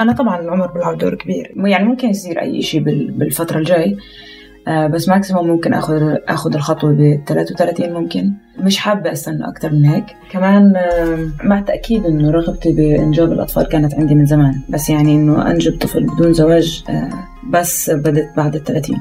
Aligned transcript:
أنا 0.00 0.12
طبعا 0.12 0.40
العمر 0.40 0.66
بيلعب 0.66 0.98
دور 0.98 1.14
كبير. 1.14 1.52
يعني 1.56 1.84
ممكن 1.84 2.08
يصير 2.08 2.40
أي 2.40 2.62
شيء 2.62 2.80
بالفترة 3.10 3.58
الجاي. 3.58 3.96
آه، 4.68 4.86
بس 4.86 5.08
ماكسيموم 5.08 5.46
ممكن 5.46 5.74
اخذ 5.74 6.16
آخذ 6.28 6.54
الخطوة 6.54 6.92
ب 6.92 7.20
33 7.26 7.92
ممكن. 7.92 8.32
مش 8.58 8.78
حابة 8.78 9.12
أستنى 9.12 9.48
أكثر 9.48 9.72
من 9.72 9.84
هيك. 9.84 10.04
كمان 10.30 10.76
آه، 10.76 11.28
مع 11.44 11.60
تأكيد 11.60 12.04
إنه 12.06 12.30
رغبتي 12.30 12.72
بإنجاب 12.72 13.32
الأطفال 13.32 13.68
كانت 13.68 13.94
عندي 13.94 14.14
من 14.14 14.26
زمان. 14.26 14.60
بس 14.68 14.90
يعني 14.90 15.14
إنه 15.14 15.50
أنجب 15.50 15.78
طفل 15.78 16.06
بدون 16.06 16.32
زواج 16.32 16.84
آه، 16.90 17.10
بس 17.50 17.90
بدت 17.90 18.36
بعد 18.36 18.54
ال 18.56 18.64
30 18.64 18.96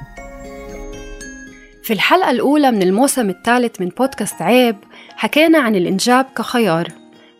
في 1.83 1.93
الحلقة 1.93 2.31
الأولى 2.31 2.71
من 2.71 2.81
الموسم 2.81 3.29
الثالث 3.29 3.81
من 3.81 3.89
بودكاست 3.97 4.41
عيب 4.41 4.75
حكينا 5.15 5.59
عن 5.59 5.75
الإنجاب 5.75 6.25
كخيار. 6.37 6.87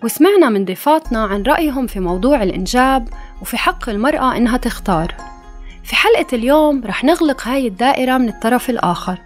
وسمعنا 0.04 0.50
من 0.50 0.66
ضيفاتنا 0.66 1.20
عن 1.20 1.44
رأيهم 1.44 1.88
في 1.88 2.00
موضوع 2.00 2.44
الإنجاب 2.44 3.08
وفي 3.42 3.58
حق 3.58 3.90
المرأة 3.90 4.38
إنها 4.38 4.58
تختار. 4.58 5.16
في 5.84 5.96
حلقة 5.96 6.28
اليوم 6.34 6.82
رح 6.86 7.04
نغلق 7.04 7.48
هاي 7.48 7.68
الدائرة 7.68 8.18
من 8.18 8.30
الطرف 8.30 8.70
الآخر. 8.70 9.18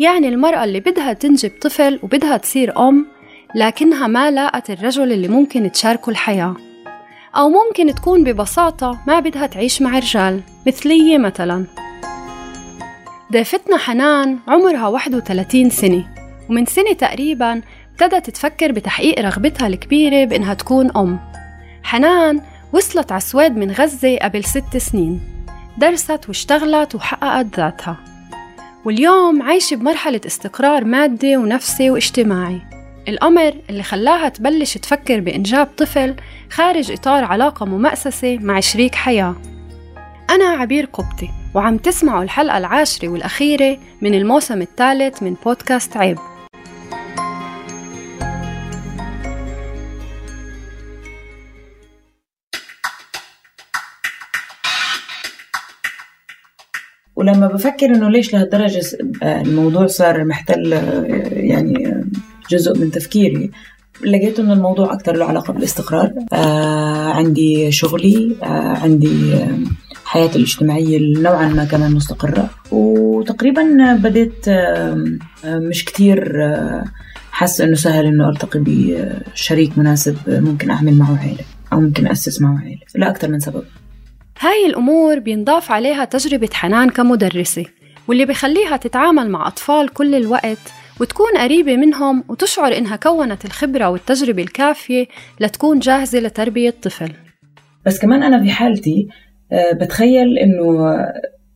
يعني 0.00 0.28
المرأة 0.28 0.64
اللي 0.64 0.80
بدها 0.80 1.12
تنجب 1.12 1.52
طفل 1.60 2.00
وبدها 2.02 2.36
تصير 2.36 2.88
أم 2.88 3.06
لكنها 3.54 4.06
ما 4.06 4.30
لاقت 4.30 4.70
الرجل 4.70 5.12
اللي 5.12 5.28
ممكن 5.28 5.72
تشاركه 5.72 6.10
الحياة. 6.10 6.56
أو 7.36 7.48
ممكن 7.48 7.94
تكون 7.94 8.24
ببساطة 8.24 8.98
ما 9.06 9.20
بدها 9.20 9.46
تعيش 9.46 9.82
مع 9.82 9.98
رجال 9.98 10.40
مثلية 10.66 11.18
مثلا. 11.18 11.66
ضيفتنا 13.32 13.76
حنان 13.76 14.38
عمرها 14.48 14.88
31 14.88 15.70
سنة. 15.70 16.04
ومن 16.50 16.66
سنة 16.66 16.92
تقريبا 16.92 17.62
ابتدت 17.92 18.30
تفكر 18.30 18.72
بتحقيق 18.72 19.20
رغبتها 19.20 19.66
الكبيرة 19.66 20.24
بإنها 20.24 20.54
تكون 20.54 20.90
أم. 20.96 21.20
حنان 21.82 22.40
وصلت 22.72 23.12
السويد 23.12 23.56
من 23.56 23.72
غزة 23.72 24.16
قبل 24.16 24.44
ست 24.44 24.76
سنين. 24.76 25.20
درست 25.78 26.28
واشتغلت 26.28 26.94
وحققت 26.94 27.46
ذاتها. 27.56 27.96
واليوم 28.84 29.42
عايشة 29.42 29.76
بمرحلة 29.76 30.20
استقرار 30.26 30.84
مادي 30.84 31.36
ونفسي 31.36 31.90
واجتماعي. 31.90 32.60
الأمر 33.08 33.54
اللي 33.70 33.82
خلاها 33.82 34.28
تبلش 34.28 34.78
تفكر 34.78 35.20
بإنجاب 35.20 35.68
طفل 35.76 36.14
خارج 36.50 36.92
إطار 36.92 37.24
علاقة 37.24 37.66
ممأسسة 37.66 38.38
مع 38.38 38.60
شريك 38.60 38.94
حياة. 38.94 39.34
أنا 40.30 40.44
عبير 40.44 40.84
قبطي 40.84 41.30
وعم 41.54 41.76
تسمعوا 41.76 42.22
الحلقة 42.22 42.58
العاشرة 42.58 43.08
والأخيرة 43.08 43.78
من 44.02 44.14
الموسم 44.14 44.62
الثالث 44.62 45.22
من 45.22 45.34
بودكاست 45.44 45.96
عيب. 45.96 46.18
ولما 57.48 57.58
بفكر 57.58 57.86
إنه 57.86 58.10
ليش 58.10 58.32
لهالدرجة 58.32 58.82
الموضوع 59.22 59.86
صار 59.86 60.24
محتل 60.24 60.72
يعني 61.32 62.04
جزء 62.50 62.78
من 62.78 62.90
تفكيري. 62.90 63.50
لقيت 64.04 64.40
إنه 64.40 64.52
الموضوع 64.52 64.92
أكثر 64.92 65.16
له 65.16 65.24
علاقة 65.24 65.52
بالاستقرار. 65.52 66.12
آه 66.32 67.12
عندي 67.12 67.72
شغلي 67.72 68.36
آه 68.42 68.76
عندي 68.76 69.34
حياتي 70.04 70.38
الاجتماعية 70.38 71.20
نوعا 71.22 71.48
ما 71.48 71.64
كمان 71.64 71.92
مستقرة. 71.94 72.50
وتقريبا 72.70 73.94
بديت 73.94 74.46
مش 75.44 75.84
كثير 75.84 76.44
آه 76.44 76.84
حاسة 77.30 77.64
إنه 77.64 77.74
سهل 77.74 78.06
إنه 78.06 78.28
ألتقي 78.28 78.60
بشريك 78.66 79.78
مناسب 79.78 80.16
ممكن 80.28 80.70
أعمل 80.70 80.94
معه 80.94 81.18
عيلة 81.18 81.44
أو 81.72 81.80
ممكن 81.80 82.06
أسس 82.06 82.42
معه 82.42 82.58
عيلة. 82.58 82.80
لاكثر 82.94 83.28
من 83.28 83.40
سبب. 83.40 83.62
هاي 84.40 84.66
الأمور 84.66 85.18
بينضاف 85.18 85.70
عليها 85.70 86.04
تجربة 86.04 86.48
حنان 86.52 86.90
كمدرسة 86.90 87.64
واللي 88.08 88.24
بخليها 88.24 88.76
تتعامل 88.76 89.30
مع 89.30 89.48
أطفال 89.48 89.88
كل 89.88 90.14
الوقت 90.14 90.72
وتكون 91.00 91.38
قريبة 91.38 91.76
منهم 91.76 92.24
وتشعر 92.28 92.76
إنها 92.76 92.96
كونت 92.96 93.44
الخبرة 93.44 93.88
والتجربة 93.88 94.42
الكافية 94.42 95.06
لتكون 95.40 95.78
جاهزة 95.78 96.18
لتربية 96.18 96.74
طفل. 96.82 97.12
بس 97.86 97.98
كمان 97.98 98.22
أنا 98.22 98.42
في 98.42 98.50
حالتي 98.50 99.08
آه، 99.52 99.72
بتخيل 99.72 100.38
إنه 100.38 100.96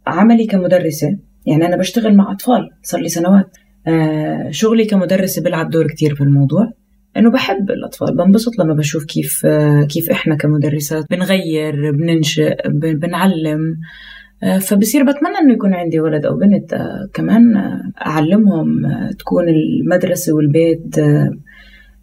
عملي 0.07 0.47
كمدرسة 0.47 1.19
يعني 1.47 1.67
أنا 1.67 1.77
بشتغل 1.77 2.17
مع 2.17 2.33
أطفال 2.33 2.71
صار 2.83 3.01
لي 3.01 3.09
سنوات. 3.09 3.57
آه، 3.87 4.51
شغلي 4.51 4.85
كمدرسة 4.85 5.43
بيلعب 5.43 5.71
دور 5.71 5.87
كتير 5.87 6.15
في 6.15 6.21
الموضوع 6.21 6.73
إنه 7.17 7.31
بحب 7.31 7.71
الأطفال 7.71 8.17
بنبسط 8.17 8.59
لما 8.59 8.75
بشوف 8.75 9.05
كيف 9.05 9.47
كيف 9.89 10.11
إحنا 10.11 10.37
كمدرسات 10.37 11.05
بنغير 11.11 11.91
بننشئ 11.91 12.57
بنعلم 12.75 13.61
فبصير 14.61 15.03
بتمنى 15.03 15.39
إنه 15.43 15.53
يكون 15.53 15.75
عندي 15.75 16.01
ولد 16.01 16.27
أو 16.27 16.37
بنت 16.37 16.75
كمان 17.15 17.43
أعلمهم 18.07 18.83
تكون 19.19 19.45
المدرسة 19.49 20.33
والبيت 20.33 20.99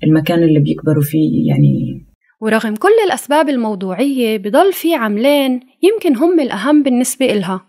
المكان 0.04 0.44
اللي 0.44 0.60
بيكبروا 0.60 1.04
فيه 1.04 1.48
يعني. 1.48 2.06
ورغم 2.42 2.76
كل 2.76 2.90
الأسباب 3.08 3.50
الموضوعية 3.50 4.38
بضل 4.38 4.74
في 4.74 4.96
عملين 4.96 5.60
يمكن 5.84 6.16
هم 6.16 6.40
الأهم 6.40 6.84
بالنسبة 6.84 7.26
إلها 7.26 7.66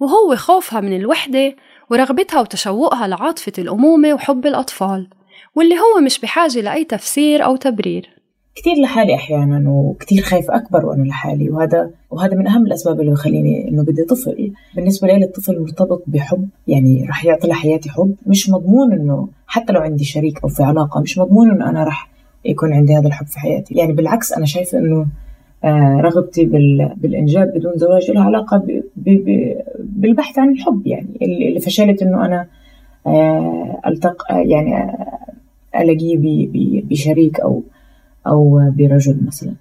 وهو 0.00 0.36
خوفها 0.36 0.80
من 0.80 0.96
الوحدة 0.96 1.56
ورغبتها 1.90 2.40
وتشوقها 2.40 3.08
لعاطفة 3.08 3.52
الأمومة 3.58 4.14
وحب 4.14 4.46
الأطفال. 4.46 5.08
واللي 5.56 5.74
هو 5.74 6.00
مش 6.04 6.20
بحاجة 6.20 6.60
لأي 6.60 6.84
تفسير 6.84 7.44
أو 7.44 7.56
تبرير. 7.56 8.08
كثير 8.54 8.74
لحالي 8.82 9.14
أحيانا 9.14 9.70
وكثير 9.70 10.22
خايف 10.22 10.50
أكبر 10.50 10.86
وأنا 10.86 11.02
لحالي 11.02 11.50
وهذا 11.50 11.90
وهذا 12.10 12.34
من 12.36 12.46
أهم 12.48 12.66
الأسباب 12.66 13.00
اللي 13.00 13.12
بخليني 13.12 13.68
إنه 13.68 13.82
بدي 13.82 14.04
طفل. 14.04 14.52
بالنسبة 14.76 15.08
لي 15.08 15.24
الطفل 15.24 15.60
مرتبط 15.60 16.02
بحب 16.06 16.48
يعني 16.68 17.06
رح 17.08 17.24
يعطي 17.24 17.48
لحياتي 17.48 17.90
حب. 17.90 18.14
مش 18.26 18.50
مضمون 18.50 18.92
إنه 18.92 19.28
حتى 19.46 19.72
لو 19.72 19.80
عندي 19.80 20.04
شريك 20.04 20.42
أو 20.44 20.48
في 20.48 20.62
علاقة 20.62 21.00
مش 21.00 21.18
مضمون 21.18 21.50
إنه 21.50 21.70
أنا 21.70 21.84
رح 21.84 22.10
يكون 22.44 22.72
عندي 22.72 22.96
هذا 22.96 23.06
الحب 23.08 23.26
في 23.26 23.38
حياتي. 23.38 23.74
يعني 23.74 23.92
بالعكس 23.92 24.32
أنا 24.32 24.46
شايفة 24.46 24.78
إنه 24.78 25.06
آه 25.64 26.00
رغبتي 26.00 26.44
بالإنجاب 26.96 27.52
بدون 27.54 27.72
زواج 27.76 28.10
لها 28.10 28.24
علاقة 28.24 28.82
بالبحث 29.76 30.38
عن 30.38 30.50
الحب. 30.50 30.86
يعني 30.86 31.18
اللي 31.22 31.60
فشلت 31.60 32.02
إنه 32.02 32.24
أنا 32.24 32.46
آه 33.06 33.80
ألتق 33.86 34.22
يعني 34.30 34.96
الاقيه 35.76 36.18
بشريك 36.84 37.40
أو 37.40 37.62
أو 38.26 38.70
برجل 38.76 39.18
مثلا. 39.26 39.54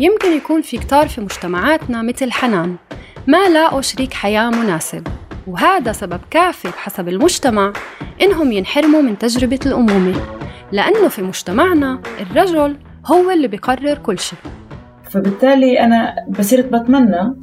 يمكن 0.00 0.32
يكون 0.36 0.62
في 0.62 0.78
كتار 0.78 1.08
في 1.08 1.20
مجتمعاتنا 1.20 2.02
مثل 2.02 2.32
حنان. 2.32 2.76
ما 3.26 3.48
لاقوا 3.48 3.80
شريك 3.80 4.14
حياة 4.14 4.50
مناسب 4.50 5.06
وهذا 5.46 5.92
سبب 5.92 6.20
كافي 6.30 6.68
بحسب 6.68 7.08
المجتمع 7.08 7.72
إنهم 8.22 8.52
ينحرموا 8.52 9.02
من 9.02 9.18
تجربة 9.18 9.58
الأمومة. 9.66 10.14
لأنه 10.72 11.08
في 11.08 11.22
مجتمعنا 11.22 12.00
الرجل 12.20 12.76
هو 13.06 13.30
اللي 13.30 13.48
بيقرر 13.48 13.98
كل 13.98 14.18
شيء. 14.18 14.38
فبالتالي 15.10 15.80
أنا 15.80 16.14
بصيرت 16.38 16.64
بتمنى 16.72 17.34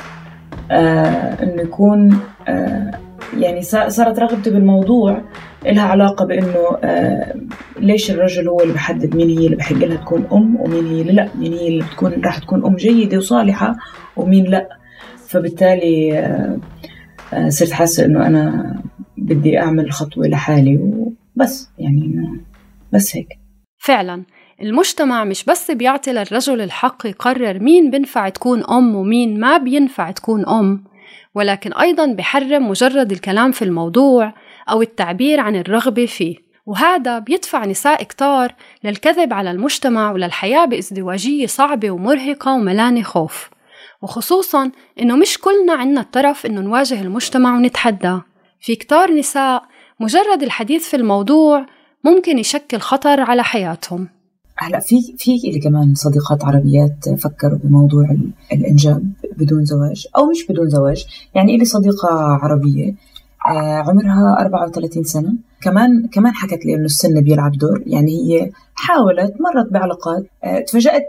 آه 0.72 1.44
إنه 1.44 1.62
يكون 1.62 2.20
آه 2.48 2.92
يعني 3.38 3.62
صارت 3.62 4.20
رغبتي 4.20 4.50
بالموضوع 4.50 5.22
لها 5.66 5.84
علاقة 5.84 6.26
بإنه 6.26 6.78
آه 6.84 7.36
ليش 7.80 8.12
الرجل 8.12 8.48
هو 8.48 8.60
اللي 8.62 8.74
بحدد 8.74 9.16
مين 9.16 9.30
هي 9.30 9.46
اللي 9.46 9.56
بحق 9.56 9.76
لها 9.76 9.98
تكون 9.98 10.28
أم 10.34 10.56
ومين 10.62 10.86
هي 10.86 11.02
اللي 11.02 11.14
لأ؟ 11.14 11.30
مين 11.36 11.54
هي 11.54 11.68
اللي 11.68 11.84
بتكون 11.84 12.12
راح 12.26 12.38
تكون 12.38 12.66
أم 12.66 12.76
جيدة 12.76 13.18
وصالحة 13.18 13.76
ومين 14.18 14.46
لأ؟ 14.46 14.68
فبالتالي 15.28 16.20
آه 16.20 16.58
آه 17.34 17.50
صرت 17.50 17.72
حاسة 17.72 18.06
إنه 18.06 18.28
أنا 18.28 18.76
بدي 19.18 19.60
أعمل 19.60 19.92
خطوة 19.92 20.28
لحالي 20.28 20.78
وبس 20.78 21.70
يعني 21.80 22.30
بس 22.94 23.16
هيك. 23.16 23.28
فعلا. 23.78 24.24
المجتمع 24.62 25.24
مش 25.24 25.44
بس 25.44 25.72
بيعطي 25.72 26.12
للرجل 26.12 26.62
الحق 26.62 27.06
يقرر 27.06 27.60
مين 27.60 27.92
بنفع 27.92 28.30
تكون 28.30 28.64
أم 28.64 28.96
ومين 28.96 29.40
ما 29.40 29.58
بينفع 29.58 30.12
تكون 30.12 30.46
أم 30.48 30.84
ولكن 31.36 31.74
أيضا 31.74 32.06
بحرم 32.06 32.70
مجرد 32.70 33.12
الكلام 33.12 33.52
في 33.52 33.62
الموضوع 33.62 34.34
أو 34.70 34.82
التعبير 34.82 35.40
عن 35.40 35.56
الرغبة 35.56 36.06
فيه. 36.06 36.46
وهذا 36.66 37.20
بيدفع 37.20 37.66
نساء 37.66 38.04
كتار 38.04 38.54
للكذب 38.84 39.34
على 39.34 39.52
المجتمع 39.52 40.12
وللحياة 40.12 40.66
بإزدواجية 40.66 41.48
صعبة 41.48 41.92
ومرهقة 41.92 42.54
وملانة 42.54 43.02
خوف. 43.02 43.50
وخصوصا 44.02 44.72
إنه 45.00 45.16
مش 45.16 45.38
كلنا 45.38 45.74
عنا 45.74 46.02
الطرف 46.02 46.46
إنه 46.46 46.62
نواجه 46.62 47.02
المجتمع 47.02 47.56
ونتحداه 47.56 48.26
في 48.62 48.76
كتار 48.76 49.12
نساء 49.12 49.64
مجرد 50.00 50.44
الحديث 50.44 50.90
في 50.90 50.96
الموضوع 50.96 51.66
ممكن 52.04 52.40
يشكل 52.40 52.78
خطر 52.78 53.22
على 53.22 53.44
حياتهم. 53.44 54.08
هلا 54.58 54.80
في 54.80 55.02
في 55.18 55.38
لي 55.44 55.60
كمان 55.60 55.96
صديقات 55.96 56.46
عربيات 56.46 57.10
فكروا 57.10 57.60
بموضوع 57.64 58.16
الإنجاب 58.54 59.12
بدون 59.38 59.66
زواج 59.66 60.08
أو 60.18 60.26
مش 60.26 60.48
بدون 60.50 60.70
زواج. 60.70 61.06
يعني 61.36 61.58
لي 61.58 61.66
صديقة 61.66 62.10
عربية 62.14 62.96
آه، 63.48 63.78
عمرها 63.78 64.40
34 64.40 65.04
سنة. 65.04 65.34
كمان 65.62 66.08
كمان 66.08 66.34
حكت 66.34 66.66
لي 66.66 66.76
إنه 66.76 66.86
السن 66.86 67.22
بيلعب 67.22 67.52
دور. 67.52 67.84
يعني 67.86 68.12
هي 68.12 68.52
حاولت 68.76 69.34
مرت 69.42 69.72
بعلاقات 69.72 70.26
آه، 70.44 70.60
تفاجأت 70.60 71.08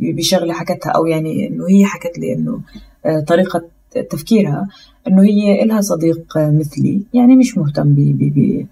بشغلة 0.00 0.52
حكتها 0.52 0.90
أو 0.90 1.06
يعني 1.06 1.48
إنه 1.48 1.68
هي 1.68 1.84
حكت 1.84 2.18
لي 2.18 2.32
إنه 2.34 2.60
آه، 3.06 3.20
طريقة 3.20 3.62
تفكيرها 4.10 4.68
إنه 5.08 5.22
هي 5.22 5.62
إلها 5.62 5.80
صديق 5.80 6.22
مثلي. 6.36 7.02
يعني 7.14 7.36
مش 7.36 7.58
مهتم 7.58 7.94
بي 7.94 8.66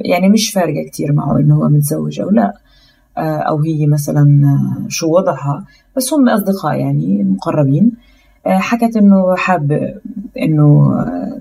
يعني 0.00 0.28
مش 0.28 0.50
فارقة 0.50 0.88
كثير 0.92 1.12
معه 1.12 1.38
إنه 1.38 1.56
هو 1.56 1.68
متزوج 1.68 2.20
أو 2.20 2.30
لا. 2.30 2.54
آه، 3.18 3.38
أو 3.38 3.60
هي 3.60 3.86
مثلا 3.86 4.26
شو 4.88 5.16
وضعها. 5.16 5.64
بس 5.96 6.14
هم 6.14 6.28
أصدقاء 6.28 6.78
يعني 6.78 7.22
مقربين. 7.22 7.92
حكت 8.46 8.96
إنه 8.96 9.36
حابه 9.36 9.94
إنه 10.42 10.92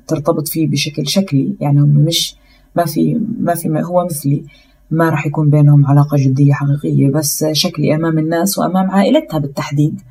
ترتبط 0.08 0.48
فيه 0.48 0.68
بشكل 0.68 1.08
شكلي. 1.08 1.56
يعني 1.60 1.82
هم 1.82 1.90
مش 1.90 2.36
ما 2.76 2.86
في 2.86 3.22
ما 3.40 3.56
في 3.56 3.70
ما 3.70 3.84
هو 3.84 4.06
مثلي. 4.06 4.44
ما 4.92 5.10
راح 5.10 5.26
يكون 5.26 5.50
بينهم 5.50 5.86
علاقة 5.86 6.18
جدية 6.18 6.54
حقيقية. 6.54 7.12
بس 7.12 7.46
شكلي 7.52 7.96
أمام 7.96 8.20
الناس 8.20 8.60
وأمام 8.60 8.92
عائلتها 8.92 9.40
بالتحديد. 9.40 10.02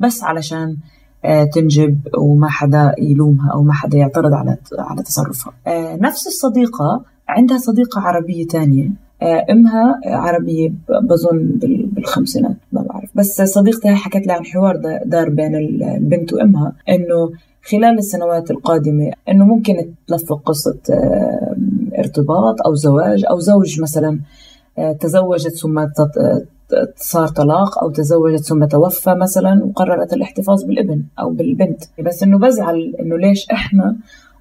بس 0.00 0.24
علشان 0.24 0.76
آه، 1.24 1.44
تنجب 1.44 1.98
وما 2.18 2.48
حدا 2.48 2.94
يلومها 2.98 3.50
أو 3.52 3.62
ما 3.62 3.72
حدا 3.72 3.98
يعترض 3.98 4.32
على 4.32 4.56
على 4.78 5.02
تصرفها. 5.02 5.52
آه، 5.66 5.96
نفس 5.96 6.26
الصديقة 6.26 7.04
عندها 7.28 7.58
صديقة 7.58 8.00
عربية 8.00 8.46
تانية. 8.46 8.90
آه، 9.22 9.46
أمها 9.50 10.00
عربية 10.06 10.72
بظن 11.02 11.58
بالخمسينات 11.92 12.56
ما 12.72 12.82
بعرف. 12.82 13.10
بس 13.14 13.42
صديقتي 13.42 13.88
حكت 13.94 14.26
لي 14.26 14.32
عن 14.32 14.44
حوار 14.44 14.76
دار 15.04 15.28
بين 15.28 15.56
البنت 15.56 16.32
وأمها 16.32 16.72
إنه 16.88 17.30
خلال 17.62 17.98
السنوات 17.98 18.50
القادمة 18.50 19.12
إنه 19.28 19.44
ممكن 19.44 19.74
تلفق 20.06 20.42
قصة 20.44 20.78
ارتباط 21.98 22.62
أو 22.66 22.74
زواج 22.74 23.24
أو 23.30 23.38
زوج 23.38 23.80
مثلا 23.80 24.20
آه، 24.78 24.92
تزوجت 24.92 25.54
ثم 25.54 25.86
صار 26.96 27.28
طلاق 27.28 27.78
أو 27.82 27.90
تزوجت 27.90 28.44
ثم 28.44 28.64
توفى 28.64 29.14
مثلا 29.14 29.64
وقررت 29.64 30.12
الاحتفاظ 30.12 30.64
بالابن 30.64 31.02
أو 31.20 31.30
بالبنت. 31.30 31.82
بس 32.04 32.22
إنه 32.22 32.38
بزعل 32.38 32.94
إنه 33.00 33.18
ليش 33.18 33.50
إحنا 33.50 33.96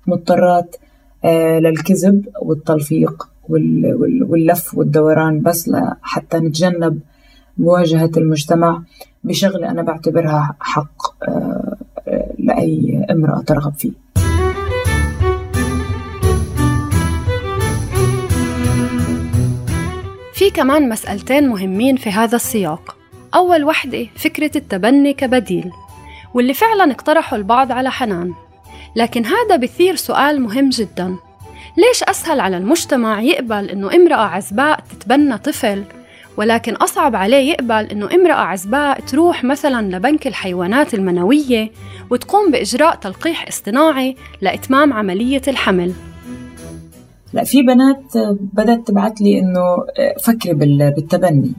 مضطرات 0.07 0.75
آه، 0.75 0.86
للكذب 1.59 2.25
والتلفيق 2.41 3.29
واللف 3.49 4.75
والدوران 4.75 5.41
بس 5.41 5.71
حتى 6.01 6.37
نتجنب 6.37 6.99
مواجهة 7.57 8.11
المجتمع 8.17 8.81
بشغلة 9.23 9.71
أنا 9.71 9.81
بعتبرها 9.81 10.55
حق 10.59 11.23
آه، 11.23 11.77
لأي 12.39 13.05
امرأة 13.11 13.41
ترغب 13.41 13.73
فيه. 13.73 13.91
في 20.33 20.49
كمان 20.49 20.89
مسألتين 20.89 21.49
مهمين 21.49 21.95
في 21.95 22.09
هذا 22.09 22.35
السياق. 22.35 22.97
أول 23.35 23.63
وحدة 23.63 24.07
فكرة 24.15 24.51
التبني 24.55 25.13
كبديل 25.13 25.71
واللي 26.33 26.53
فعلا 26.53 26.91
اقترحوا 26.91 27.37
البعض 27.37 27.71
على 27.71 27.91
حنان. 27.91 28.33
لكن 28.97 29.25
هذا 29.25 29.55
بثير 29.55 29.95
سؤال 29.95 30.41
مهم 30.41 30.69
جدا. 30.69 31.15
ليش 31.77 32.03
أسهل 32.03 32.39
على 32.39 32.57
المجتمع 32.57 33.21
يقبل 33.21 33.69
إنه 33.69 33.95
امرأة 33.95 34.25
عزباء 34.25 34.79
تتبنى 34.89 35.37
طفل 35.37 35.83
ولكن 36.37 36.73
أصعب 36.73 37.15
عليه 37.15 37.51
يقبل 37.51 37.85
إنه 37.91 38.09
امرأة 38.15 38.33
عزباء 38.33 38.99
تروح 38.99 39.43
مثلا 39.43 39.95
لبنك 39.95 40.27
الحيوانات 40.27 40.93
المنوية 40.93 41.71
وتقوم 42.09 42.51
بإجراء 42.51 42.95
تلقيح 42.95 43.47
اصطناعي 43.47 44.15
لإتمام 44.41 44.93
عملية 44.93 45.41
الحمل؟ 45.47 45.93
لا 47.33 47.43
في 47.43 47.61
بنات 47.61 48.17
بدأت 48.53 48.87
تبعت 48.87 49.21
لي 49.21 49.39
إنه 49.39 49.77
فكري 50.23 50.53
بالتبني. 50.53 51.51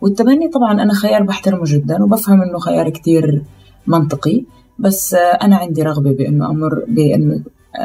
والتبني 0.00 0.48
طبعا 0.48 0.82
أنا 0.82 0.94
خيار 0.94 1.22
بحترمه 1.22 1.62
جدا 1.64 2.02
وبفهم 2.02 2.42
إنه 2.42 2.58
خيار 2.58 2.90
كتير 2.90 3.42
منطقي 3.88 4.44
بس 4.78 5.14
أنا 5.14 5.56
عندي 5.56 5.82
رغبة 5.82 6.12
بإنه 6.12 6.50
أمر 6.50 6.84
بإنه 6.88 7.42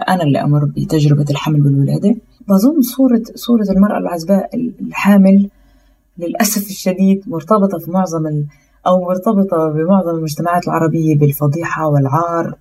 أنا 0.09 0.23
اللي 0.23 0.41
أمر 0.41 0.65
بتجربة 0.65 1.25
الحمل 1.29 1.61
والولادة 1.61 2.15
بظن 2.47 2.81
صورة 2.81 3.21
صورة 3.35 3.65
المرأة 3.75 3.97
العزباء 3.97 4.49
الحامل 4.81 5.49
للأسف 6.17 6.69
الشديد 6.69 7.23
مرتبطة 7.27 7.77
في 7.77 7.91
معظم 7.91 8.43
أو 8.87 9.01
مرتبطة 9.01 9.69
بمعظم 9.69 10.15
المجتمعات 10.17 10.67
العربية 10.67 11.17
بالفضيحة 11.17 11.87
والعار 11.87 12.55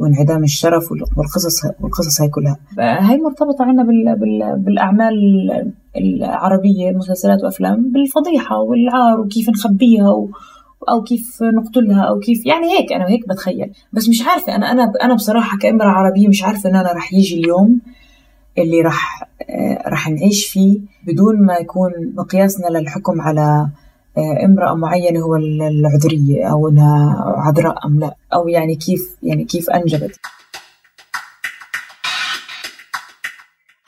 وانعدام 0.00 0.44
الشرف 0.44 0.92
والقصص 0.92 1.64
والقصص 1.80 2.20
هاي 2.20 2.28
كلها. 2.28 2.56
هاي 2.78 3.18
مرتبطة 3.18 3.64
عنا 3.64 3.82
بال 3.82 4.18
بال 4.18 4.58
بالأعمال 4.58 5.14
العربية 5.96 6.90
مسلسلات 6.90 7.44
وأفلام 7.44 7.92
بالفضيحة 7.92 8.60
والعار 8.60 9.20
وكيف 9.20 9.48
نخبيها 9.48 10.10
و 10.10 10.28
أو 10.88 11.02
كيف 11.02 11.42
نقتلها 11.42 12.02
أو 12.02 12.18
كيف 12.18 12.46
يعني 12.46 12.66
هيك 12.78 12.92
أنا 12.92 13.08
هيك 13.08 13.28
بتخيل. 13.28 13.72
بس 13.92 14.08
مش 14.08 14.22
عارفة 14.22 14.54
أنا 14.56 14.72
أنا 14.72 14.92
أنا 15.02 15.14
بصراحة 15.14 15.58
كامراه 15.58 15.88
عربية 15.88 16.28
مش 16.28 16.42
عارفة 16.44 16.70
إن 16.70 16.76
أنا 16.76 16.92
رح 16.92 17.12
يجي 17.12 17.40
اليوم 17.40 17.80
اللي 18.58 18.80
رح 18.80 19.28
آه، 19.50 19.88
رح 19.88 20.08
نعيش 20.08 20.46
فيه 20.46 20.80
بدون 21.06 21.46
ما 21.46 21.54
يكون 21.54 21.90
مقياسنا 22.16 22.78
للحكم 22.78 23.20
على 23.20 23.68
آه، 24.18 24.44
امرأة 24.44 24.74
معينة 24.74 25.20
هو 25.20 25.36
العذرية 25.36 26.46
أو 26.50 26.68
إنها 26.68 27.24
عذراء 27.36 27.86
أم 27.86 28.00
لا 28.00 28.14
أو 28.34 28.48
يعني 28.48 28.74
كيف 28.76 29.16
يعني 29.22 29.44
كيف 29.44 29.70
أنجبت. 29.70 30.20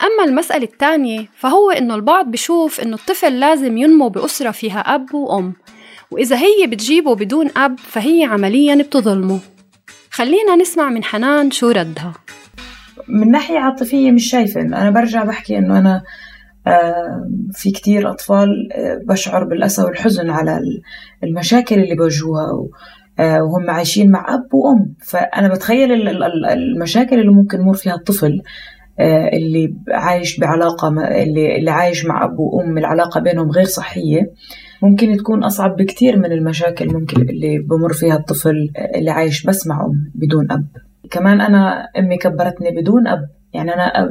أما 0.03 0.23
المسألة 0.29 0.63
الثانية 0.63 1.25
فهو 1.37 1.71
إنه 1.71 1.95
البعض 1.95 2.31
بشوف 2.31 2.81
إنه 2.81 2.95
الطفل 2.95 3.39
لازم 3.39 3.77
ينمو 3.77 4.09
بأسرة 4.09 4.51
فيها 4.51 4.79
أب 4.79 5.13
وأم. 5.13 5.53
وإذا 6.11 6.35
هي 6.35 6.67
بتجيبه 6.67 7.15
بدون 7.15 7.49
أب 7.57 7.79
فهي 7.79 8.23
عمليا 8.23 8.75
بتظلمه. 8.75 9.39
خلينا 10.11 10.55
نسمع 10.55 10.89
من 10.89 11.03
حنان 11.03 11.51
شو 11.51 11.69
ردها. 11.69 12.13
من 13.07 13.31
ناحية 13.31 13.59
عاطفية 13.59 14.11
مش 14.11 14.29
شايفة. 14.29 14.61
أنا 14.61 14.89
برجع 14.89 15.23
بحكي 15.23 15.57
إنه 15.57 15.79
أنا 15.79 16.03
في 17.51 17.71
كتير 17.71 18.09
أطفال 18.09 18.47
آه، 18.73 19.01
بشعر 19.07 19.43
بالأسى 19.43 19.83
والحزن 19.83 20.29
على 20.29 20.59
المشاكل 21.23 21.75
اللي 21.75 21.95
بواجهوها 21.95 22.67
آه، 23.19 23.43
وهم 23.43 23.69
عايشين 23.69 24.11
مع 24.11 24.33
أب 24.33 24.53
وأم. 24.53 24.93
فأنا 25.03 25.47
بتخيل 25.47 25.91
المشاكل 26.47 27.19
اللي 27.19 27.31
ممكن 27.31 27.61
يمر 27.61 27.73
فيها 27.73 27.95
الطفل 27.95 28.41
آه، 28.99 29.29
اللي 29.33 29.75
عايش 29.89 30.39
بعلاقة 30.39 30.87
اللي 31.57 31.71
عايش 31.71 32.05
مع 32.05 32.23
أب 32.25 32.39
وأم 32.39 32.77
العلاقة 32.77 33.19
بينهم 33.21 33.51
غير 33.51 33.65
صحية. 33.65 34.21
ممكن 34.81 35.17
تكون 35.17 35.43
أصعب 35.43 35.75
بكتير 35.75 36.17
من 36.17 36.31
المشاكل 36.31 36.93
ممكن 36.93 37.21
اللي 37.21 37.59
بمر 37.59 37.93
فيها 37.93 38.15
الطفل 38.15 38.69
اللي 38.95 39.11
عايش 39.11 39.45
بس 39.45 39.67
مع 39.67 39.85
أم 39.85 40.11
بدون 40.15 40.51
أب. 40.51 40.67
كمان 41.11 41.41
أنا 41.41 41.87
أمي 41.99 42.17
كبرتني 42.17 42.81
بدون 42.81 43.07
أب. 43.07 43.29
يعني 43.53 43.73
أنا 43.73 43.83
أب 43.83 44.09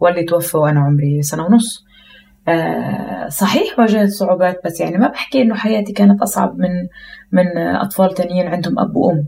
والدي 0.00 0.22
توفى 0.22 0.56
وأنا 0.56 0.80
عمري 0.80 1.22
سنة 1.22 1.44
ونص. 1.44 1.84
آه، 2.48 3.28
صحيح 3.28 3.78
واجهت 3.78 4.08
صعوبات 4.08 4.60
بس 4.64 4.80
يعني 4.80 4.98
ما 4.98 5.08
بحكي 5.08 5.42
إنه 5.42 5.54
حياتي 5.54 5.92
كانت 5.92 6.22
أصعب 6.22 6.58
من 6.58 6.68
من 7.32 7.58
أطفال 7.58 8.14
تانيين 8.14 8.46
عندهم 8.46 8.78
أب 8.78 8.96
وأم. 8.96 9.24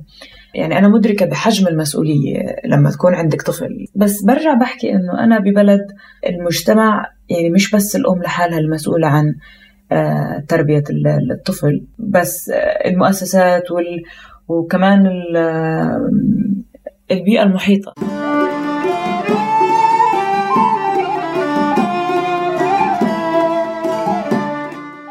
يعني 0.54 0.78
أنا 0.78 0.88
مدركة 0.88 1.26
بحجم 1.26 1.68
المسؤولية 1.68 2.56
لما 2.64 2.90
تكون 2.90 3.14
عندك 3.14 3.42
طفل. 3.42 3.87
بس 3.94 4.25
برجع 4.25 4.54
بحكي 4.54 4.92
إنه 4.92 5.25
أنا 5.25 5.38
ببلد 5.38 5.87
المجتمع 6.26 7.06
يعني 7.28 7.50
مش 7.50 7.70
بس 7.70 7.96
الأم 7.96 8.22
لحالها 8.22 8.58
المسؤولة 8.58 9.06
عن 9.08 9.34
آه، 9.92 10.44
تربية 10.49 10.85
الطفل. 11.32 11.87
بس 11.99 12.50
المؤسسات 12.87 13.70
وال 13.70 14.02
وكمان 14.49 15.06
البيئة 17.11 17.42
المحيطة. 17.42 17.94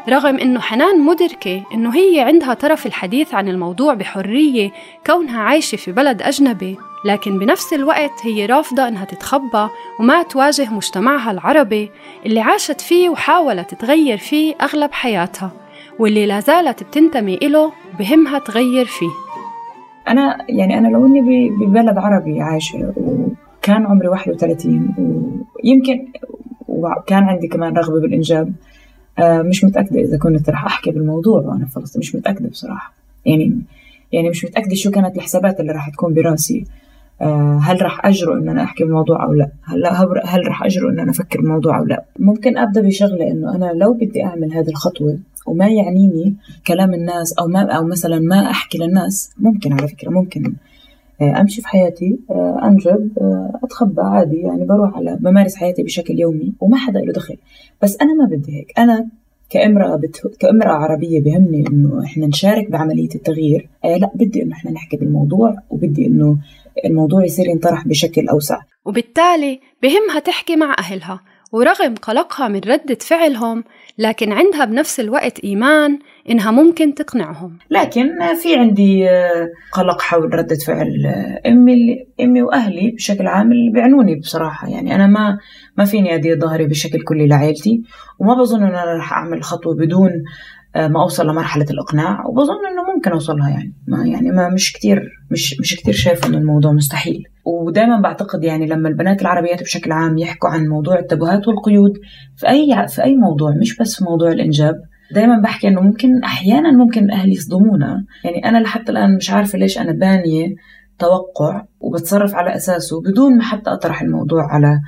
رغم 0.08 0.38
إنه 0.38 0.60
حنان 0.60 1.00
مدركة 1.00 1.64
إنه 1.74 1.96
هي 1.96 2.20
عندها 2.20 2.54
طرف 2.54 2.86
الحديث 2.86 3.34
عن 3.34 3.48
الموضوع 3.48 3.94
بحرية 3.94 4.70
كونها 5.06 5.40
عايشة 5.40 5.76
في 5.76 5.92
بلد 5.92 6.22
أجنبي 6.22 6.78
لكن 7.04 7.38
بنفس 7.38 7.72
الوقت 7.72 8.12
هي 8.22 8.46
رافضة 8.46 8.88
إنها 8.88 9.04
تتخبى 9.04 9.68
وما 10.00 10.22
تواجه 10.22 10.70
مجتمعها 10.70 11.30
العربي 11.30 11.90
اللي 12.26 12.40
عاشت 12.40 12.80
فيه 12.80 13.08
وحاولت 13.08 13.74
تغير 13.74 14.18
فيه 14.18 14.54
أغلب 14.62 14.92
حياتها 14.92 15.52
واللي 15.98 16.26
لا 16.26 16.40
زالت 16.40 16.82
بتنتمي 16.82 17.34
إله 17.34 17.72
بهمها 17.98 18.38
تغير 18.38 18.84
فيه. 18.84 19.10
أنا 20.08 20.38
يعني 20.48 20.78
أنا 20.78 20.88
لو 20.88 21.06
إني 21.06 21.50
ببلد 21.50 21.98
عربي 21.98 22.40
عايشة 22.40 22.92
وكان 22.96 23.86
عمري 23.86 24.08
31 24.08 24.94
ويمكن 25.64 26.06
وكان 26.68 27.24
عندي 27.24 27.48
كمان 27.48 27.76
رغبة 27.76 28.00
بالإنجاب 28.00 28.52
آه، 29.18 29.42
مش 29.42 29.64
متأكدة 29.64 30.00
إذا 30.00 30.18
كنت 30.18 30.50
رح 30.50 30.64
أحكي 30.64 30.90
بالموضوع 30.90 31.40
وأنا 31.40 31.64
في 31.66 31.72
فلسطين 31.72 32.00
مش 32.00 32.14
متأكدة 32.14 32.48
بصراحة. 32.48 32.92
يعني 33.26 33.58
يعني 34.12 34.30
مش 34.30 34.44
متأكدة 34.44 34.74
شو 34.74 34.90
كانت 34.90 35.16
الحسابات 35.16 35.60
اللي 35.60 35.72
راح 35.72 35.88
تكون 35.90 36.14
براسي. 36.14 36.64
هل 37.62 37.82
راح 37.82 38.06
أجرؤ 38.06 38.36
إن 38.36 38.48
أنا 38.48 38.62
أحكي 38.62 38.84
بالموضوع 38.84 39.24
أو 39.24 39.32
لا؟ 39.32 39.50
هل 39.64 39.86
هل 40.24 40.48
راح 40.48 40.64
أجرؤ 40.64 40.90
إن 40.90 40.98
أنا 40.98 41.10
أفكر 41.10 41.40
بالموضوع 41.40 41.78
أو 41.78 41.84
لا؟ 41.84 42.04
ممكن 42.18 42.58
أبدأ 42.58 42.80
بشغلة 42.80 43.30
إنه 43.30 43.54
أنا 43.56 43.72
لو 43.74 43.92
بدي 43.92 44.24
أعمل 44.24 44.52
هذه 44.52 44.68
الخطوة 44.68 45.18
وما 45.46 45.68
يعنيني 45.68 46.34
كلام 46.66 46.94
الناس 46.94 47.32
أو 47.38 47.46
ما 47.46 47.72
أو 47.72 47.86
مثلا 47.86 48.18
ما 48.18 48.50
أحكي 48.50 48.78
للناس 48.78 49.30
ممكن 49.38 49.72
على 49.72 49.88
فكرة 49.88 50.10
ممكن. 50.10 50.52
آه، 51.22 51.40
أمشي 51.40 51.60
في 51.62 51.68
حياتي 51.68 52.18
آه، 52.30 52.60
أنجب 52.64 53.10
أتخبى 53.64 54.02
عادي 54.02 54.36
يعني 54.36 54.64
بروح 54.64 54.96
على 54.96 55.16
بمارس 55.20 55.56
حياتي 55.56 55.82
بشكل 55.82 56.20
يومي 56.20 56.52
وما 56.60 56.76
حدا 56.76 57.00
له 57.00 57.12
دخل. 57.12 57.36
بس 57.82 57.96
أنا 58.02 58.14
ما 58.14 58.36
بدي 58.36 58.58
هيك. 58.58 58.72
أنا 58.78 59.06
كامرأة 59.50 59.96
بت... 59.96 60.36
كامرأة 60.38 60.72
عربية 60.72 61.20
بهمني 61.20 61.64
إنه 61.72 62.04
إحنا 62.04 62.26
نشارك 62.26 62.70
بعملية 62.70 63.08
التغيير 63.14 63.68
آه 63.84 63.96
لا 63.96 64.10
بدي 64.14 64.42
إنه 64.42 64.52
إحنا 64.52 64.70
نحكي 64.70 64.96
بالموضوع 64.96 65.56
وبدي 65.70 66.06
إنه 66.06 66.38
الموضوع 66.84 67.24
يصير 67.24 67.46
ينطرح 67.46 67.88
بشكل 67.88 68.28
أوسع. 68.28 68.58
وبالتالي 68.84 69.60
بهمها 69.82 70.18
تحكي 70.18 70.56
مع 70.56 70.76
أهلها 70.78 71.20
ورغم 71.52 71.94
قلقها 71.94 72.48
من 72.48 72.60
ردة 72.66 72.98
فعلهم 73.00 73.64
لكن 73.98 74.32
عندها 74.32 74.64
بنفس 74.64 75.00
الوقت 75.00 75.40
إيمان 75.40 75.98
إنها 76.30 76.50
ممكن 76.50 76.94
تقنعهم. 76.94 77.58
لكن 77.70 78.08
في 78.42 78.56
عندي 78.56 79.10
آه، 79.10 79.48
قلق 79.72 80.00
حول 80.00 80.34
ردة 80.34 80.56
فعل 80.66 81.06
آه، 81.06 81.48
أمي 81.48 82.06
أمي 82.20 82.42
وأهلي 82.42 82.90
بشكل 82.90 83.26
عام 83.26 83.52
اللي 83.52 83.70
بيعنوني 83.72 84.14
بصراحة. 84.14 84.68
يعني 84.68 84.94
أنا 84.94 85.06
ما 85.06 85.38
ما 85.78 85.84
فيني 85.84 86.14
أدير 86.14 86.38
ظهري 86.40 86.66
بشكل 86.66 86.98
كلي 87.04 87.26
لعائلتي 87.26 87.82
وما 88.18 88.34
بظن 88.34 88.62
إن 88.62 88.74
أنا 88.74 88.96
رح 88.98 89.12
أعمل 89.12 89.42
خطوة 89.42 89.74
بدون 89.74 90.10
ما 90.76 91.02
أوصل 91.02 91.26
لمرحلة 91.28 91.66
الإقناع 91.70 92.26
وبظن 92.26 92.66
إنه 92.72 92.94
ممكن 92.94 93.10
أوصلها 93.10 93.50
يعني. 93.50 93.74
ما 93.88 94.06
يعني 94.06 94.30
ما 94.30 94.48
مش 94.48 94.72
كثير 94.72 95.08
مش 95.30 95.60
مش 95.60 95.76
كثير 95.76 95.94
شايفه 95.94 96.28
إنه 96.28 96.38
الموضوع 96.38 96.72
مستحيل. 96.72 97.22
ودائما 97.44 98.00
بعتقد 98.00 98.44
يعني 98.44 98.66
لما 98.66 98.88
البنات 98.88 99.22
العربيات 99.22 99.62
بشكل 99.62 99.92
عام 99.92 100.18
يحكوا 100.18 100.48
عن 100.48 100.68
موضوع 100.68 100.98
التبوهات 100.98 101.48
والقيود 101.48 101.92
في 102.36 102.48
أي 102.48 102.88
في 102.88 103.04
أي 103.04 103.16
موضوع 103.16 103.50
مش 103.60 103.76
بس 103.76 103.96
في 103.96 104.04
موضوع 104.04 104.32
الإنجاب 104.32 104.74
دائما 105.14 105.40
بحكي 105.40 105.68
إنه 105.68 105.80
ممكن 105.80 106.22
أحيانا 106.24 106.72
ممكن 106.72 107.10
أهلي 107.10 107.32
يصدمونا. 107.32 108.04
يعني 108.24 108.48
أنا 108.48 108.58
لحتى 108.58 108.92
الآن 108.92 109.16
مش 109.16 109.30
عارفة 109.30 109.58
ليش 109.58 109.78
أنا 109.78 109.92
بانية 109.92 110.54
توقع 110.98 111.64
وبتصرف 111.80 112.34
على 112.34 112.54
أساسه 112.56 113.00
بدون 113.00 113.36
ما 113.36 113.42
حتى 113.42 113.70
أطرح 113.70 114.02
الموضوع 114.02 114.52
على 114.52 114.80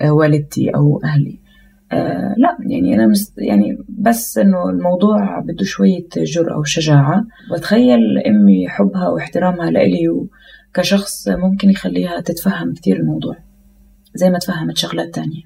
آه، 0.00 0.12
والدتي 0.12 0.70
أو 0.70 1.00
أهلي. 1.04 1.45
آه 1.92 2.34
لا 2.36 2.56
يعني 2.70 2.94
أنا 2.94 3.06
مست 3.06 3.34
يعني 3.38 3.78
بس 3.88 4.38
إنه 4.38 4.70
الموضوع 4.70 5.40
بده 5.40 5.64
شوية 5.64 6.06
جرأة 6.16 6.58
وشجاعة. 6.58 7.24
بتخيل 7.52 7.98
أمي 8.26 8.68
حبها 8.68 9.08
واحترامها 9.08 9.70
لإلي 9.70 10.08
كشخص 10.74 11.28
ممكن 11.28 11.70
يخليها 11.70 12.20
تتفهم 12.20 12.74
كثير 12.74 12.96
الموضوع 12.96 13.36
زي 14.14 14.30
ما 14.30 14.38
تفهمت 14.38 14.76
شغلات 14.76 15.14
تانية. 15.14 15.42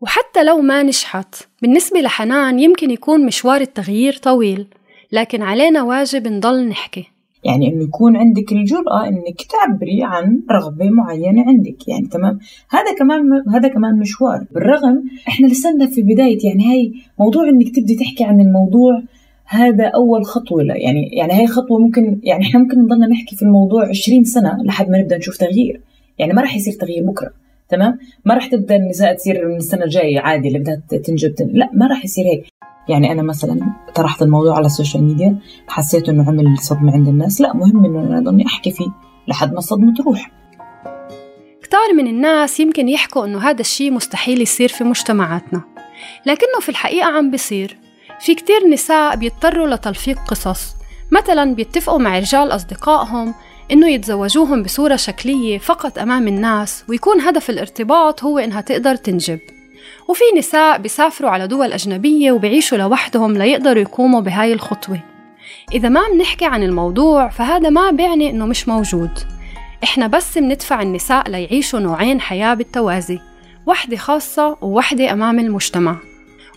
وحتى 0.00 0.44
لو 0.44 0.58
ما 0.58 0.82
نجحت 0.82 1.34
بالنسبة 1.62 2.00
لحنان 2.00 2.60
يمكن 2.60 2.90
يكون 2.90 3.26
مشوار 3.26 3.60
التغيير 3.60 4.16
طويل 4.16 4.66
لكن 5.12 5.42
علينا 5.42 5.82
واجب 5.82 6.28
نضل 6.28 6.68
نحكي. 6.68 7.13
يعني 7.44 7.68
إنه 7.68 7.82
يكون 7.82 8.16
عندك 8.16 8.52
الجرأة 8.52 9.08
إنك 9.08 9.42
تعبري 9.50 10.00
عن 10.02 10.40
رغبة 10.50 10.90
معينة 10.90 11.44
عندك 11.46 11.88
يعني 11.88 12.06
تمام؟ 12.06 12.38
هذا 12.70 12.94
كمان 12.98 13.20
هذا 13.54 13.68
كمان 13.68 13.98
مشوار. 13.98 14.44
بالرغم 14.54 15.04
إحنا 15.28 15.46
لسنا 15.46 15.86
في 15.86 16.02
بداية 16.02 16.38
يعني 16.44 16.70
هاي 16.70 16.92
موضوع 17.18 17.48
إنك 17.48 17.76
تبدي 17.76 17.94
تحكي 17.94 18.24
عن 18.24 18.40
الموضوع 18.40 19.02
هذا 19.46 19.86
أول 19.86 20.24
خطوة 20.24 20.62
لا 20.62 20.76
يعني 20.76 21.08
يعني 21.12 21.32
هاي 21.32 21.46
خطوة 21.46 21.78
ممكن 21.78 22.20
يعني 22.22 22.42
إحنا 22.42 22.60
ممكن 22.60 22.78
نضلنا 22.78 23.06
نحكي 23.06 23.36
في 23.36 23.42
الموضوع 23.42 23.88
20 23.88 24.24
سنة 24.24 24.58
لحد 24.64 24.88
ما 24.90 24.98
نبدأ 24.98 25.18
نشوف 25.18 25.36
تغيير. 25.36 25.80
يعني 26.18 26.32
ما 26.32 26.42
راح 26.42 26.56
يصير 26.56 26.72
تغيير 26.72 27.06
بكرة 27.06 27.30
تمام؟ 27.68 27.98
ما 28.24 28.34
راح 28.34 28.46
تبدأ 28.46 28.76
النساء 28.76 29.14
تصير 29.14 29.48
من 29.48 29.56
السنة 29.56 29.84
الجاية 29.84 30.20
عادي 30.20 30.48
اللي 30.48 30.58
بدها 30.58 30.82
تنجب 31.04 31.34
لا 31.40 31.70
ما 31.72 31.86
راح 31.86 32.04
يصير 32.04 32.24
هيك. 32.24 32.44
يعني 32.88 33.12
أنا 33.12 33.22
مثلا 33.22 33.72
طرحت 33.94 34.22
الموضوع 34.22 34.56
على 34.56 34.66
السوشيال 34.66 35.04
ميديا 35.04 35.38
حسيت 35.68 36.08
إنه 36.08 36.28
عمل 36.28 36.58
صدمة 36.58 36.92
عند 36.92 37.08
الناس 37.08 37.40
لا 37.40 37.56
مهم 37.56 37.84
إنه 37.84 38.00
أنا 38.00 38.18
أضلني 38.18 38.46
أحكي 38.46 38.70
فيه 38.70 38.86
لحد 39.28 39.52
ما 39.52 39.58
الصدمة 39.58 39.94
تروح. 39.94 40.30
كتار 41.62 41.94
من 41.96 42.06
الناس 42.06 42.60
يمكن 42.60 42.88
يحكوا 42.88 43.26
إنه 43.26 43.38
هذا 43.38 43.60
الشيء 43.60 43.92
مستحيل 43.92 44.40
يصير 44.40 44.68
في 44.68 44.84
مجتمعاتنا. 44.84 45.62
لكنه 46.26 46.60
في 46.60 46.68
الحقيقة 46.68 47.06
عم 47.06 47.30
بيصير. 47.30 47.78
في 48.20 48.34
كتير 48.34 48.68
نساء 48.72 49.16
بيضطروا 49.16 49.66
لتلفيق 49.66 50.18
قصص 50.18 50.74
مثلا 51.10 51.54
بيتفقوا 51.54 51.98
مع 51.98 52.18
رجال 52.18 52.54
أصدقائهم 52.54 53.34
إنه 53.70 53.88
يتزوجوهم 53.88 54.62
بصورة 54.62 54.96
شكلية 54.96 55.58
فقط 55.58 55.98
أمام 55.98 56.28
الناس 56.28 56.84
ويكون 56.88 57.20
هدف 57.20 57.50
الارتباط 57.50 58.24
هو 58.24 58.38
إنها 58.38 58.60
تقدر 58.60 58.94
تنجب. 58.94 59.38
وفي 60.08 60.24
نساء 60.38 60.78
بيسافروا 60.78 61.30
على 61.30 61.46
دول 61.46 61.72
أجنبية 61.72 62.32
وبيعيشوا 62.32 62.78
لوحدهم 62.78 63.32
ليقدروا 63.32 63.82
يقوموا 63.82 64.20
بهاي 64.20 64.52
الخطوة. 64.52 65.00
إذا 65.72 65.88
ما 65.88 66.00
بنحكي 66.14 66.44
عن 66.44 66.62
الموضوع 66.62 67.28
فهذا 67.28 67.70
ما 67.70 67.90
بيعني 67.90 68.30
إنه 68.30 68.46
مش 68.46 68.68
موجود. 68.68 69.10
إحنا 69.84 70.06
بس 70.06 70.38
بندفع 70.38 70.82
النساء 70.82 71.30
ليعيشوا 71.30 71.80
نوعين 71.80 72.20
حياة 72.20 72.54
بالتوازي 72.54 73.20
وحدة 73.66 73.96
خاصة 73.96 74.56
ووحدة 74.60 75.12
أمام 75.12 75.38
المجتمع. 75.38 75.96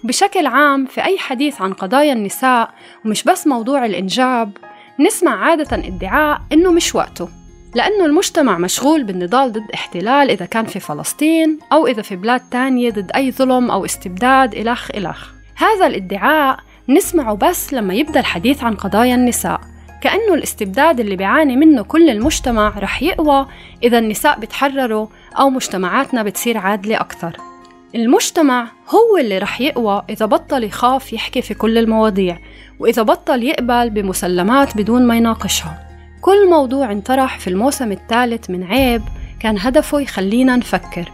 بشكل 0.03 0.47
عام 0.47 0.85
في 0.85 1.03
أي 1.05 1.17
حديث 1.17 1.61
عن 1.61 1.73
قضايا 1.73 2.13
النساء 2.13 2.69
ومش 3.05 3.23
بس 3.23 3.47
موضوع 3.47 3.85
الإنجاب 3.85 4.57
نسمع 4.99 5.45
عادة 5.45 5.77
ادعاء 5.77 6.41
إنه 6.53 6.71
مش 6.71 6.95
وقته. 6.95 7.29
لأنه 7.77 8.05
المجتمع 8.05 8.57
مشغول 8.57 9.03
بالنضال 9.03 9.51
ضد 9.51 9.71
احتلال 9.73 10.29
إذا 10.29 10.45
كان 10.45 10.65
في 10.65 10.79
فلسطين 10.79 11.59
أو 11.73 11.87
إذا 11.87 12.01
في 12.01 12.15
بلاد 12.15 12.41
تانية 12.51 12.91
ضد 12.91 13.11
أي 13.15 13.31
ظلم 13.31 13.71
أو 13.71 13.85
استبداد 13.85 14.55
إلخ 14.55 14.91
إلخ. 14.95 15.29
هذا 15.55 15.87
الادعاء 15.87 16.57
نسمعه 16.89 17.35
بس 17.35 17.73
لما 17.73 17.93
يبدأ 17.93 18.19
الحديث 18.19 18.63
عن 18.63 18.75
قضايا 18.75 19.15
النساء. 19.15 19.61
كأنه 20.01 20.33
الاستبداد 20.33 20.99
اللي 20.99 21.15
بيعاني 21.15 21.55
منه 21.55 21.83
كل 21.83 22.09
المجتمع 22.09 22.73
رح 22.77 23.03
يقوى 23.03 23.47
إذا 23.83 23.97
النساء 23.99 24.39
بتحرروا 24.39 25.07
أو 25.39 25.49
مجتمعاتنا 25.49 26.23
بتصير 26.23 26.57
عادلة 26.57 26.99
أكثر. 26.99 27.37
المجتمع 27.95 28.67
هو 28.89 29.17
اللي 29.17 29.37
رح 29.37 29.61
يقوى 29.61 30.03
إذا 30.09 30.25
بطل 30.25 30.63
يخاف 30.63 31.13
يحكي 31.13 31.41
في 31.41 31.53
كل 31.53 31.77
المواضيع 31.77 32.37
وإذا 32.79 33.01
بطل 33.01 33.43
يقبل 33.43 33.89
بمسلمات 33.89 34.77
بدون 34.77 35.07
ما 35.07 35.17
يناقشها. 35.17 35.86
كل 36.21 36.49
موضوع 36.49 36.91
انطرح 36.91 37.39
في 37.39 37.49
الموسم 37.49 37.91
الثالث 37.91 38.49
من 38.49 38.63
عيب 38.63 39.01
كان 39.39 39.57
هدفه 39.59 39.99
يخلينا 39.99 40.55
نفكر. 40.55 41.11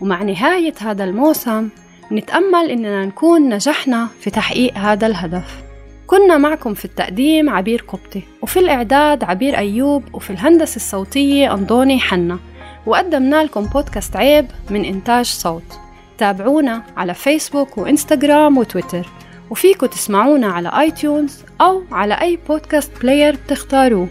ومع 0.00 0.22
نهاية 0.22 0.74
هذا 0.80 1.04
الموسم 1.04 1.68
نتأمل 2.12 2.70
إننا 2.70 3.04
نكون 3.04 3.48
نجحنا 3.48 4.08
في 4.20 4.30
تحقيق 4.30 4.78
هذا 4.78 5.06
الهدف. 5.06 5.62
كنا 6.06 6.38
معكم 6.38 6.74
في 6.74 6.84
التقديم 6.84 7.50
عبير 7.50 7.84
قبطي 7.88 8.22
وفي 8.42 8.58
الإعداد 8.58 9.24
عبير 9.24 9.56
أيوب 9.58 10.04
وفي 10.12 10.30
الهندسة 10.30 10.76
الصوتية 10.76 11.54
أنطوني 11.54 12.00
حنا. 12.00 12.38
وقدمنا 12.86 13.44
لكم 13.44 13.64
بودكاست 13.64 14.16
عيب 14.16 14.46
من 14.70 14.84
إنتاج 14.84 15.24
صوت. 15.24 15.78
تابعونا 16.18 16.82
على 16.96 17.14
فيسبوك 17.14 17.78
وإنستغرام 17.78 18.58
وتويتر. 18.58 19.08
وفيكم 19.50 19.86
تسمعونا 19.86 20.46
على 20.46 20.80
آي 20.80 20.90
تيونز 20.90 21.44
أو 21.60 21.82
على 21.92 22.14
أي 22.14 22.38
podcast 22.48 22.90
player 23.02 23.36
بتختاروه. 23.46 24.08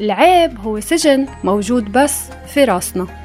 العيب 0.00 0.58
هو 0.58 0.80
سجن 0.80 1.26
موجود 1.44 1.92
بس 1.92 2.30
في 2.54 2.64
راسنا. 2.64 3.23